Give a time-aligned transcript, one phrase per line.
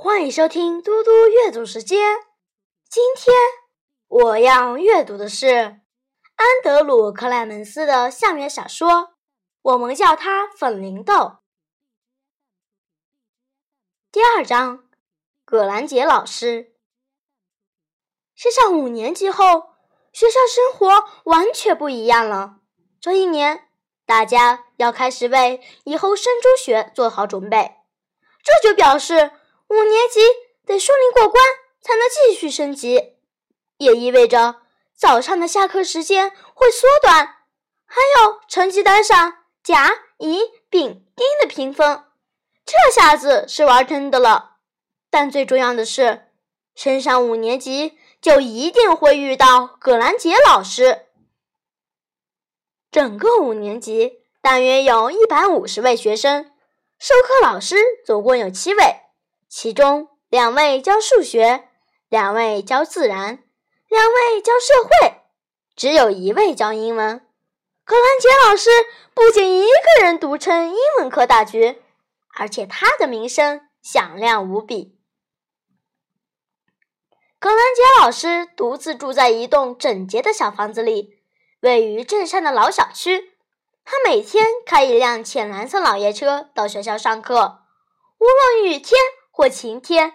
[0.00, 2.18] 欢迎收听嘟嘟阅读时间。
[2.88, 3.34] 今天
[4.06, 5.48] 我要阅读的是
[6.36, 9.14] 安德鲁·克莱门斯的校园小说，
[9.60, 11.38] 我们叫它粉铃豆。
[14.12, 14.88] 第二章，
[15.44, 16.76] 葛兰杰老师。
[18.36, 19.70] 升上五年级后，
[20.12, 22.60] 学校生活完全不一样了。
[23.00, 23.68] 这一年，
[24.06, 27.78] 大家要开始为以后升中学做好准备，
[28.44, 29.32] 这就表示。
[29.68, 30.20] 五年级
[30.66, 31.44] 得顺利过关
[31.80, 33.16] 才能继续升级，
[33.76, 34.62] 也意味着
[34.94, 37.36] 早上的下课时间会缩短，
[37.84, 40.40] 还有成绩单上甲、乙、
[40.70, 42.04] 丙、丁的评分。
[42.64, 44.56] 这下子是玩真的了。
[45.10, 46.28] 但最重要的是，
[46.74, 51.06] 升上五年级就一定会遇到葛兰杰老师。
[52.90, 56.52] 整个五年级大约有一百五十位学生，
[56.98, 59.07] 授课老师总共有七位。
[59.48, 61.68] 其中两位教数学，
[62.10, 63.42] 两位教自然，
[63.88, 65.22] 两位教社会，
[65.74, 67.26] 只有一位教英文。
[67.82, 68.68] 格兰杰老师
[69.14, 71.80] 不仅一个人独撑英文课大局，
[72.36, 74.98] 而且他的名声响亮无比。
[77.38, 81.22] 格兰杰老师独自住在一栋整洁的小房子里，
[81.60, 83.32] 位于镇上的老小区。
[83.82, 87.62] 他每天开一辆浅蓝色老爷车到学校上课，
[88.18, 89.00] 无论雨天。
[89.38, 90.14] 或晴天，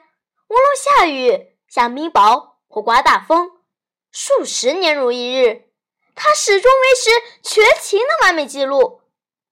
[0.49, 3.52] 无论下雨、下冰雹或刮大风，
[4.11, 5.69] 数十年如一日，
[6.13, 7.09] 他始终维持
[7.41, 8.99] 全勤的完美记录，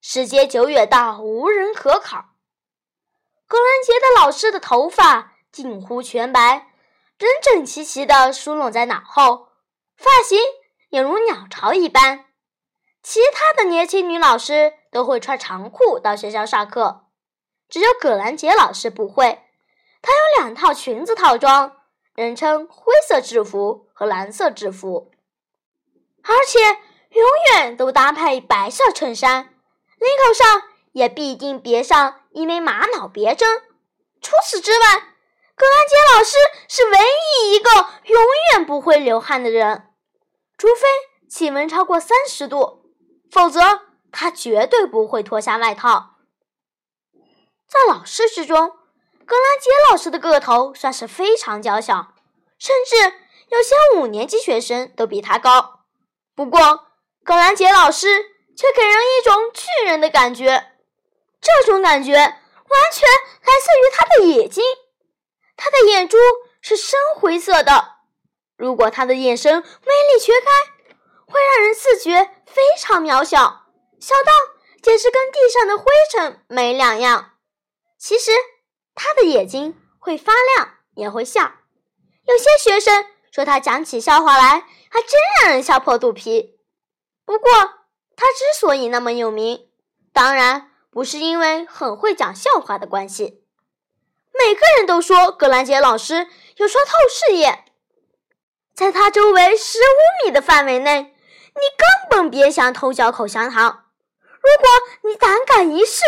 [0.02, 2.32] 时间久远到无人可考。
[3.48, 6.74] 格兰杰的老师的头发近乎全白，
[7.18, 9.48] 整整齐齐地梳拢在脑后，
[9.96, 10.38] 发型
[10.90, 12.26] 也如鸟巢一般。
[13.02, 17.06] 其他的年轻女老师都会穿长裤到学校上课，
[17.70, 19.46] 只有葛兰杰老师不会。
[20.02, 21.78] 她有两套裙子套装，
[22.16, 25.12] 人称灰色制服和蓝色制服，
[26.24, 26.60] 而且
[27.12, 27.24] 永
[27.54, 29.54] 远都搭配白色衬衫，
[30.00, 30.64] 领口上
[30.94, 33.62] 也必定别上一枚玛瑙别针。
[34.22, 34.78] 除此之外，
[35.56, 37.70] 格兰杰老师是唯一一个
[38.06, 38.24] 永
[38.54, 39.88] 远不会流汗的人，
[40.58, 40.88] 除非
[41.30, 42.92] 气温超过三十度，
[43.30, 46.16] 否则他绝对不会脱下外套。
[47.68, 48.81] 在老师之中。
[49.26, 52.14] 格兰杰老师的个头算是非常娇小，
[52.58, 52.96] 甚至
[53.50, 55.82] 有些五年级学生都比他高。
[56.36, 56.88] 不过，
[57.24, 58.08] 格兰杰老师
[58.58, 60.72] 却给人一种巨人的感觉，
[61.40, 63.08] 这种感觉完全
[63.44, 64.64] 来自于他的眼睛。
[65.56, 66.18] 他的眼珠
[66.62, 67.98] 是深灰色的，
[68.58, 70.94] 如果他的眼神微力缺开，
[71.32, 73.68] 会让人自觉非常渺小，
[74.00, 74.32] 小到
[74.82, 77.34] 简直跟地上的灰尘没两样。
[77.98, 78.32] 其实。
[78.96, 81.54] 他的眼睛会发亮，也会笑。
[82.26, 86.60] 有些学生说他讲起笑话来还真让人笑破肚皮。
[87.26, 87.52] 不过，
[88.16, 89.70] 他之所以那么有名，
[90.14, 93.44] 当然不是因为很会讲笑话的关系。
[94.34, 96.28] 每个人都说格兰杰老师
[96.58, 97.66] 有双透视眼，
[98.74, 103.86] 在他周围十五米的范围内，你根本别想偷嚼口香糖。
[104.22, 106.04] 如果你胆敢一试，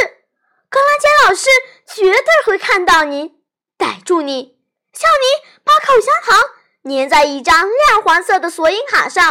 [0.73, 1.47] 格兰杰老师
[1.85, 3.35] 绝对会看到你，
[3.77, 4.57] 逮住你，
[4.91, 6.39] 叫你把口香糖
[6.83, 9.23] 粘在一张亮黄色的索引卡上，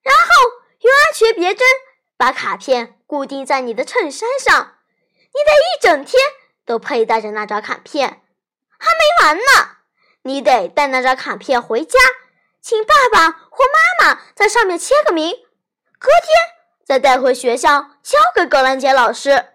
[0.00, 0.28] 然后
[0.80, 1.68] 用安全别针
[2.16, 4.78] 把卡片固定在你的衬衫上。
[5.18, 6.18] 你得一整天
[6.64, 8.22] 都佩戴着那张卡片。
[8.78, 9.76] 还没完呢，
[10.22, 11.98] 你得带那张卡片回家，
[12.62, 13.64] 请爸爸或
[14.00, 15.30] 妈妈在上面签个名，
[15.98, 16.30] 隔天
[16.86, 19.49] 再带回学校交给格兰杰老师。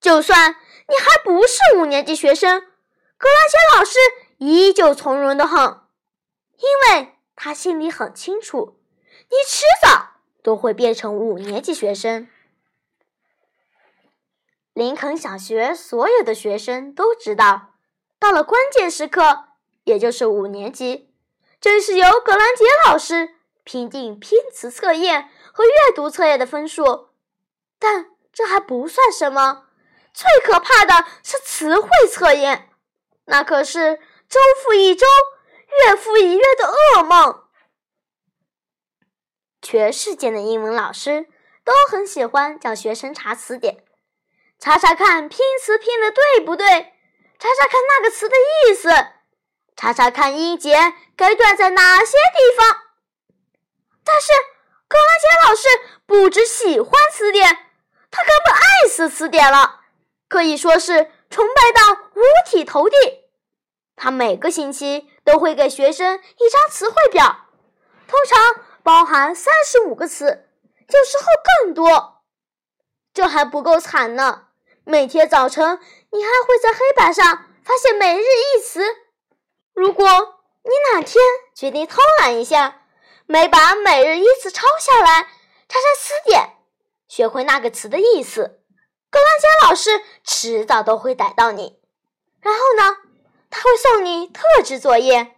[0.00, 0.56] 就算
[0.88, 2.60] 你还不是五年级学生，
[3.16, 3.98] 格兰杰老师
[4.38, 5.80] 依旧从容的很，
[6.58, 8.78] 因为他心里很清楚，
[9.30, 12.28] 你迟早都会变成五年级学生。
[14.72, 17.74] 林肯小学所有的学生都知道，
[18.18, 19.46] 到了关键时刻，
[19.84, 21.10] 也就是五年级，
[21.60, 27.08] 正是由格兰杰老师评定拼词测验和阅读测验的分数。
[27.78, 29.65] 但这还不算什么。
[30.16, 32.70] 最可怕的是词汇测验，
[33.26, 33.96] 那可是
[34.30, 35.06] 周复一周、
[35.84, 37.44] 月复一月的噩梦。
[39.60, 41.26] 全世界的英文老师
[41.62, 43.84] 都很喜欢叫学生查词典，
[44.58, 46.66] 查查看拼词拼的对不对，
[47.38, 48.88] 查查看那个词的意思，
[49.76, 52.84] 查查看音节该断在哪些地方。
[54.02, 54.32] 但是
[54.88, 55.68] 格兰杰老师
[56.06, 57.54] 不只喜欢词典，
[58.10, 59.82] 他根本爱死词典了。
[60.28, 62.96] 可以说是崇拜到五体投地。
[63.94, 67.46] 他每个星期都会给学生一张词汇表，
[68.06, 70.48] 通常包含三十五个词，
[70.88, 71.24] 有时候
[71.64, 72.22] 更多。
[73.14, 74.48] 这还不够惨呢，
[74.84, 75.80] 每天早晨
[76.10, 78.84] 你还会在黑板上发现每日一词。
[79.72, 80.06] 如果
[80.62, 81.22] 你哪天
[81.54, 82.82] 决定偷懒一下，
[83.24, 85.22] 没把每日一词抄下来，
[85.68, 86.50] 查查词典，
[87.08, 88.60] 学会那个词的意思，
[89.10, 91.78] 格兰杰老师迟早都会逮到你。
[92.40, 92.96] 然后呢？
[93.48, 95.36] 他会送你特制作业，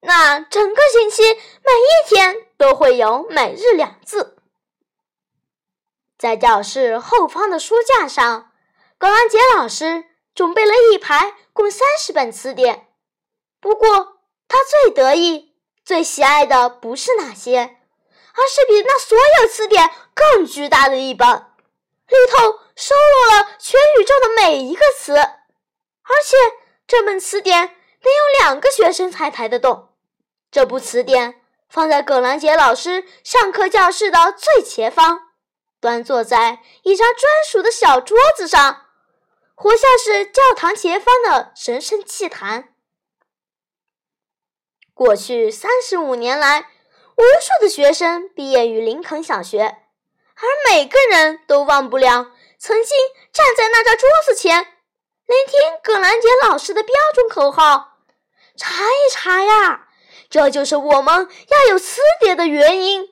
[0.00, 4.38] 那整个星期每一天都会有每日两字。
[6.16, 8.52] 在教室后方的书架上，
[8.96, 10.04] 格兰杰老师
[10.34, 12.86] 准备了一排共三十本词典。
[13.60, 15.52] 不过，他最得意、
[15.84, 21.44] 最喜爱的不是那些，而是比那所有词典更巨大的一本，
[22.08, 26.36] 里头收录了全宇宙的每一个词，而且。
[26.86, 29.94] 这本词典能有两个学生才抬得动。
[30.50, 35.18] 这部词典放在葛兰杰老师上课教室的最前方，
[35.80, 38.82] 端坐在一张专属的小桌子上，
[39.54, 42.74] 活像是教堂前方的神圣祭坛。
[44.92, 46.68] 过去三十五年来，
[47.16, 49.78] 无数的学生毕业于林肯小学，
[50.44, 52.96] 而每个人都忘不了曾经
[53.32, 54.62] 站在那张桌子前。
[55.26, 58.00] 聆听葛兰杰老师的标准口号，
[58.56, 59.88] 查一查呀！
[60.28, 63.08] 这就是我们要有词典的原因。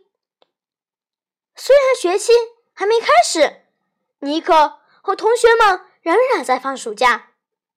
[1.57, 2.33] 虽然学期
[2.75, 3.63] 还没开始，
[4.21, 7.31] 尼克和同学们仍然在放暑假，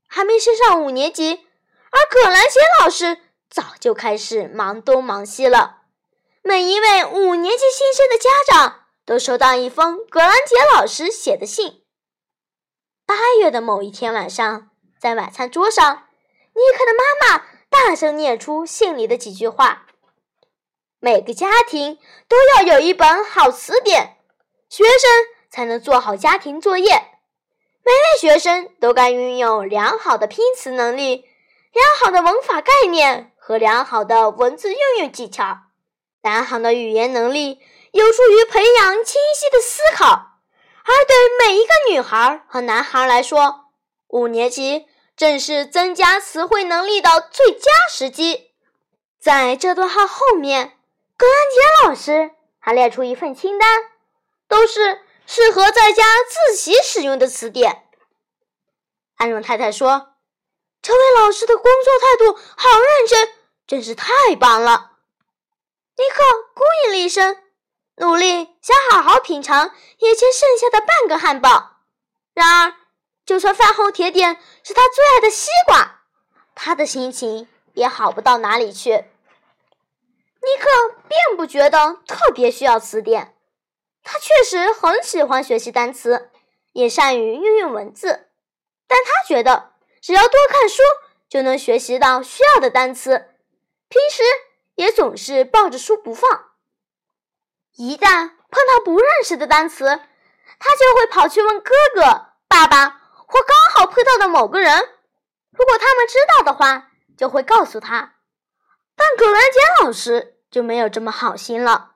[0.08, 1.48] 还没升上五年级，
[1.92, 3.20] 而葛兰杰老师
[3.50, 5.84] 早就开始忙东忙西了。
[6.42, 11.84] 每一位五年级新生的家长都收到一封葛兰杰老师写的信。
[13.06, 16.08] 八月的某一天晚上，在晚餐桌上，
[16.54, 19.86] 尼克的妈妈大声念出信里的几句话
[21.00, 24.18] ：“每个家庭都要有一本好词典，
[24.70, 25.10] 学生
[25.52, 26.90] 才能做好家庭作业。
[27.84, 31.26] 每位学生都该拥有良好的拼词能力、
[31.72, 35.60] 良好的文法概念和良好的文字运用技巧。
[36.24, 37.60] 良好的语言能力
[37.96, 40.34] 有助于培养清晰的思考。”
[40.88, 43.72] 而对每一个女孩和男孩来说，
[44.10, 44.86] 五年级
[45.18, 48.52] 正是增加词汇能力的最佳时机。
[49.20, 50.78] 在这段话后面，
[51.18, 53.84] 格兰杰老师还列出一份清单，
[54.48, 57.88] 都是适合在家自习使用的词典。
[59.16, 60.14] 安荣太太说
[60.84, 63.30] ：“这位老师的工作态度好认真，
[63.66, 64.92] 真是太棒了。”
[65.98, 67.42] 尼克故意厉声。
[67.98, 71.78] 努力想好好品尝眼前剩下的半个汉堡，
[72.34, 72.76] 然而，
[73.26, 76.02] 就算饭后甜点是他最爱的西瓜，
[76.54, 78.92] 他的心情也好不到哪里去。
[78.92, 83.36] 尼克并不觉得特别需要词典，
[84.04, 86.30] 他确实很喜欢学习单词，
[86.74, 88.30] 也善于运用文字，
[88.88, 89.72] 但他觉得
[90.02, 90.84] 只要多看书
[91.30, 93.34] 就能学习到需要的单词，
[93.88, 94.22] 平时
[94.76, 96.52] 也总是抱着书不放。
[97.78, 99.86] 一旦碰到不认识的单词，
[100.60, 104.90] 他就会跑去问哥哥、爸爸或刚好碰到的某个人。
[105.52, 106.88] 如果他们知道的话，
[107.18, 108.14] 就会告诉他。
[108.96, 111.96] 但葛兰杰老师就没有这么好心了。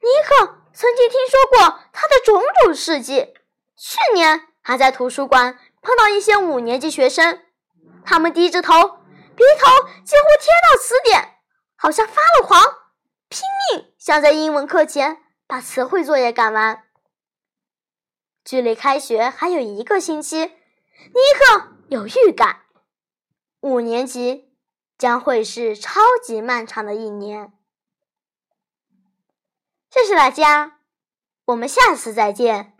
[0.00, 3.34] 尼克曾经听说过他的种种事迹。
[3.76, 7.44] 去年还在图书馆碰到一些五年级学生，
[8.04, 11.36] 他们低着头，鼻头几乎贴到词典，
[11.76, 12.60] 好像发了狂。
[13.28, 16.82] 拼命想在英文课前把词汇作业赶完。
[18.44, 20.50] 距离开学还有一个星期，尼
[21.38, 22.62] 克有预感，
[23.60, 24.56] 五年级
[24.98, 27.52] 将会是超级漫长的一年。
[29.88, 30.80] 谢谢大家，
[31.44, 32.76] 我们下次再见。